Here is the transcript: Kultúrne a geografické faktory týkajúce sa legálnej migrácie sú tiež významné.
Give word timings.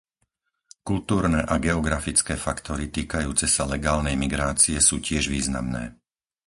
Kultúrne 0.89 1.41
a 1.45 1.55
geografické 1.67 2.33
faktory 2.45 2.85
týkajúce 2.97 3.45
sa 3.55 3.63
legálnej 3.73 4.15
migrácie 4.23 4.77
sú 4.87 4.95
tiež 5.07 5.23
významné. 5.35 5.83